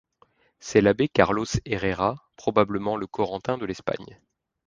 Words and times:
C’est 0.59 0.81
l’abbé 0.81 1.07
Carlos 1.09 1.45
Herrera, 1.63 2.27
probablement 2.35 2.97
le 2.97 3.05
Corentin 3.05 3.59
de 3.59 3.67
l’Espagne. 3.67 4.19